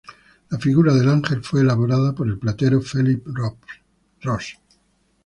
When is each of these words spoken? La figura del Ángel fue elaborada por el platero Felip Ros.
La 0.49 0.57
figura 0.57 0.95
del 0.95 1.07
Ángel 1.07 1.43
fue 1.43 1.61
elaborada 1.61 2.15
por 2.15 2.25
el 2.27 2.39
platero 2.39 2.81
Felip 2.81 3.23
Ros. 3.27 4.57